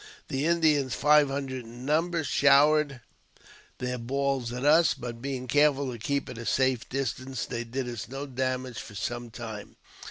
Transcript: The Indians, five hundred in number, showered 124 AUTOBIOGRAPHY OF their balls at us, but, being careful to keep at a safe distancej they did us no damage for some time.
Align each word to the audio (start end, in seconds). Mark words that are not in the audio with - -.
The 0.29 0.47
Indians, 0.47 0.95
five 0.95 1.27
hundred 1.29 1.63
in 1.63 1.85
number, 1.85 2.23
showered 2.23 3.01
124 3.77 3.77
AUTOBIOGRAPHY 3.77 3.85
OF 3.85 3.87
their 3.91 3.97
balls 3.99 4.51
at 4.51 4.65
us, 4.65 4.93
but, 4.95 5.21
being 5.21 5.47
careful 5.47 5.91
to 5.91 5.99
keep 5.99 6.27
at 6.27 6.39
a 6.39 6.45
safe 6.47 6.89
distancej 6.89 7.47
they 7.49 7.63
did 7.63 7.87
us 7.87 8.07
no 8.07 8.25
damage 8.25 8.79
for 8.79 8.95
some 8.95 9.29
time. 9.29 9.75